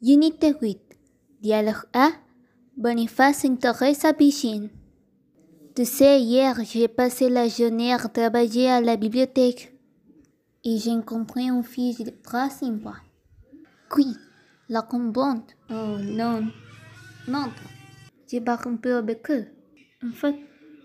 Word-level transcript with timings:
Unité 0.00 0.54
8. 0.60 0.78
Dialogue 1.42 1.82
A. 1.92 2.10
Boniface 2.76 3.38
s'intéresse 3.38 4.04
à 4.04 4.14
piscine. 4.14 4.70
Tu 5.74 5.84
sais, 5.84 6.20
hier, 6.20 6.56
j'ai 6.62 6.86
passé 6.86 7.28
la 7.28 7.48
journée 7.48 7.92
à 7.92 7.98
travailler 7.98 8.70
à 8.70 8.80
la 8.80 8.96
bibliothèque. 8.96 9.76
Et 10.62 10.78
j'ai 10.78 11.02
compris 11.04 11.48
une 11.48 11.64
fille 11.64 12.14
très 12.22 12.48
sympa. 12.48 12.94
Oui, 13.96 14.14
la 14.68 14.82
comblante. 14.82 15.56
Oh 15.68 15.96
non. 15.98 16.46
Non. 17.26 17.50
Je 18.32 18.38
parle 18.38 18.74
un 18.74 18.76
peu 18.76 18.94
avec 18.94 19.28
eux. 19.32 19.48
En 20.04 20.12
fait, 20.12 20.36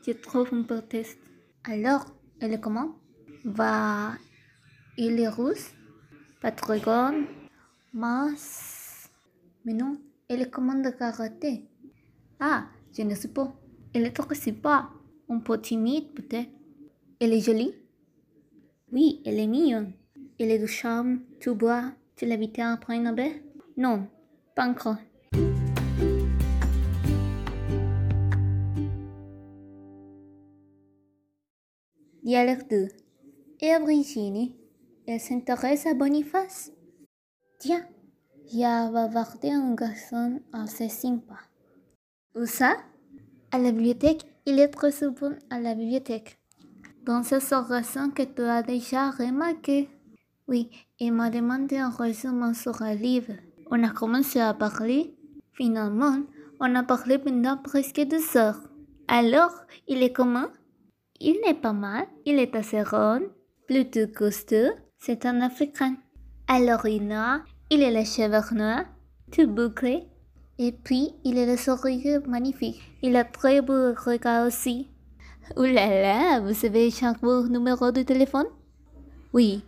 je 0.08 0.14
trouve 0.14 0.50
un 0.54 0.64
peu 0.64 0.82
test. 0.82 1.20
Alors, 1.66 2.06
elle 2.40 2.54
est 2.54 2.60
comment? 2.60 2.96
Va. 3.46 4.14
Il 4.98 5.20
est 5.20 5.30
rouge, 5.30 5.72
pas 6.42 6.52
trop 6.52 6.78
grande, 6.78 7.26
mince. 7.94 8.73
Mais 9.66 9.74
non, 9.74 9.98
elle 10.28 10.42
est 10.42 10.50
commande 10.50 10.84
de 10.84 10.90
karaté. 10.90 11.66
Ah, 12.40 12.66
je 12.92 13.04
ne 13.04 13.16
sais 13.16 13.30
pas. 13.30 13.54
Elle 13.94 14.06
est 14.06 14.12
trop 14.12 14.34
sympa. 14.34 14.90
Un 15.30 15.40
peu 15.40 15.60
timide 15.60 16.14
peut-être. 16.14 16.50
Elle 17.20 17.34
est 17.34 17.40
jolie 17.40 17.74
Oui, 18.92 19.22
elle 19.26 19.40
est 19.40 19.48
mignonne. 19.48 19.94
Elle 20.38 20.52
est 20.52 20.60
de 20.60 20.66
charme. 20.66 21.22
Tu 21.40 21.54
bois 21.54 21.94
Tu 22.16 22.26
l'invites 22.26 22.60
à 22.60 22.78
un 22.90 23.14
bain 23.14 23.32
Non, 23.78 24.08
pas 24.54 24.68
encore. 24.68 24.98
Dialogue 32.24 32.68
2. 32.70 32.88
Et 33.62 33.78
Virginie, 33.86 34.56
elle 35.08 35.20
s'intéresse 35.20 35.86
à 35.86 35.94
Boniface? 35.94 36.72
Tiens, 37.60 37.86
я 38.52 38.90
bavardé 38.92 39.52
un 39.52 39.74
garçon 39.76 40.42
assez 40.52 40.90
sympa. 40.90 41.36
Où 42.36 42.46
ça 42.46 42.76
À 43.52 43.60
la 43.60 43.72
bibliothèque. 43.72 44.26
Il 44.46 44.60
est 44.60 44.68
très 44.68 44.92
souvent 44.92 45.32
à 45.50 45.60
la 45.60 45.74
bibliothèque. 45.74 46.38
Dans 47.06 47.24
cette 47.24 47.50
garçon 47.50 48.10
que 48.10 48.24
tu 48.24 48.42
as 48.42 48.62
déjà 48.62 49.10
remarqué. 49.12 49.90
Oui, 50.48 50.70
il 51.00 51.14
m'a 51.14 51.30
demandé 51.30 51.78
un 51.78 51.90
résumé 51.90 52.54
sur 52.54 52.82
un 52.82 52.96
livre. 52.96 53.34
On 53.72 53.84
a 53.84 53.90
commencé 53.90 54.40
à 54.40 54.54
parler. 54.54 55.16
Finalement, 55.54 56.18
on 56.60 56.76
a 56.76 56.84
parlé 56.84 57.18
pendant 57.18 57.58
presque 57.58 58.02
deux 58.02 58.38
heures. 58.38 58.60
Alors, 59.08 59.54
il 59.88 60.04
est 60.04 60.12
comment? 60.12 60.48
Il 61.20 61.40
n'est 61.46 61.54
pas 61.54 61.74
mal. 61.74 62.08
Il 62.26 62.40
est 62.40 62.56
assez 62.56 62.84
rond, 62.84 63.22
plutôt 63.68 64.08
costaud. 64.14 64.74
C'est 64.98 65.26
un 65.26 65.42
Africain. 65.42 65.96
Alors, 66.48 66.86
il 66.86 67.12
a 67.12 67.44
il 67.70 67.82
est 67.82 67.92
le 67.92 68.06
cheveux 68.06 68.56
noirs, 68.56 68.86
tout 69.32 69.48
bouclé. 69.48 70.04
Et 70.60 70.72
puis, 70.72 71.14
il 71.24 71.38
est 71.38 71.48
le 71.48 71.58
sourire 71.58 72.22
magnifique. 72.28 72.82
Il 73.02 73.16
a 73.16 73.24
très 73.24 73.62
beau 73.62 73.94
regard 73.94 74.46
aussi. 74.48 74.88
Ouh 75.58 75.64
là 75.64 75.88
là, 75.88 76.40
vous 76.40 76.54
savez 76.54 76.92
chaque 76.92 77.22
numéro 77.24 77.92
de 77.92 78.04
téléphone? 78.04 78.46
Oui. 79.34 79.64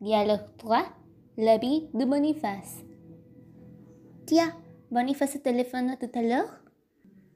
Dialogue 0.00 0.40
3. 0.58 0.84
L'habit 1.36 1.88
de 1.94 2.04
Boniface. 2.04 2.82
Tiens, 4.26 4.52
Boniface 4.90 5.40
téléphone 5.42 5.96
tout 6.00 6.18
à 6.18 6.22
l'heure 6.22 6.60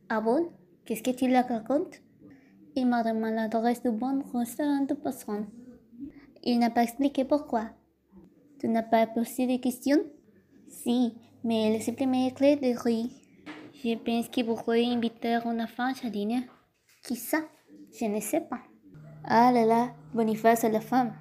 Ah 0.08 0.20
bon 0.20 0.48
Qu'est-ce 0.84 1.02
que 1.02 1.10
tu 1.10 1.28
la 1.28 1.42
racontes? 1.42 2.00
Il 2.76 2.86
m'a 2.86 3.02
demandé 3.02 3.34
l'adresse 3.34 3.82
du 3.82 3.90
bon 3.90 4.22
restaurant 4.34 4.84
de 4.84 4.94
personne. 4.94 5.46
Il 6.44 6.58
n'a 6.58 6.70
pas 6.70 6.82
expliqué 6.82 7.24
pourquoi. 7.24 7.70
Tu 8.60 8.68
n'as 8.68 8.82
pas 8.82 9.06
posé 9.06 9.46
de 9.46 9.60
questions? 9.60 10.04
Si, 10.68 11.14
mais 11.42 11.76
a 11.76 11.80
simplement 11.80 12.26
écrit 12.26 12.56
de 12.56 12.78
rire. 12.78 13.08
Je 13.82 13.94
pense 13.96 14.28
qu'il 14.28 14.46
pourrait 14.46 14.84
inviter 14.84 15.38
une 15.44 15.62
enfant 15.62 15.92
à 16.04 16.10
dîner. 16.10 16.46
Qui 17.02 17.16
ça? 17.16 17.38
Je 17.98 18.04
ne 18.04 18.20
sais 18.20 18.42
pas. 18.42 18.60
Ah 19.24 19.50
là 19.52 19.64
là, 19.64 19.88
Boniface 20.14 20.64
est 20.64 20.70
la 20.70 20.80
femme. 20.80 21.12